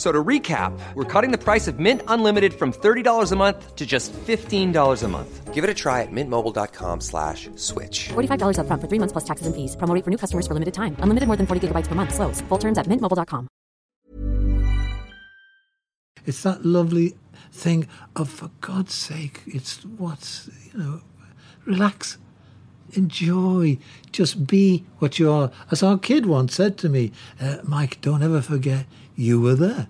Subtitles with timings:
[0.00, 3.76] F- So to recap, we're cutting the price of Mint Unlimited from $30 a month
[3.76, 5.52] to just $15 a month.
[5.52, 8.08] Give it a try at mintmobile.com slash switch.
[8.08, 9.76] $45 upfront for three months plus taxes and fees.
[9.76, 10.96] Promo for new customers for limited time.
[11.00, 12.14] Unlimited more than 40 gigabytes per month.
[12.14, 12.40] Slows.
[12.48, 13.46] Full terms at mintmobile.com.
[16.24, 17.16] It's that lovely
[17.52, 21.00] thing of, for God's sake, it's what's, you know,
[21.66, 22.16] relax,
[22.94, 23.78] enjoy,
[24.12, 25.50] just be what you are.
[25.70, 29.88] As our kid once said to me, uh, Mike, don't ever forget you were there.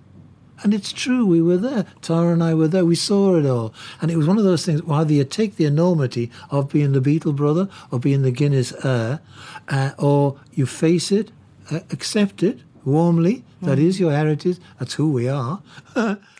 [0.63, 1.87] And it's true, we were there.
[2.03, 2.85] Tara and I were there.
[2.85, 3.73] We saw it all.
[4.03, 6.93] And it was one of those things where either you take the enormity of being
[6.93, 9.21] the Beatle brother or being the Guinness heir,
[9.69, 11.33] uh, or you face it,
[11.71, 13.45] uh, accept it warmly.
[13.63, 14.59] That is your heritage.
[14.79, 15.63] That's who we are.